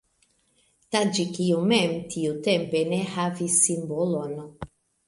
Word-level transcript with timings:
Taĝikio 0.95 1.59
mem 1.73 1.93
tiutempe 2.15 2.85
ne 2.95 3.03
havis 3.19 3.63
simbolon. 3.69 4.39